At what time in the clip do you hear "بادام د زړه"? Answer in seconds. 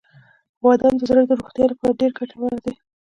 0.63-1.21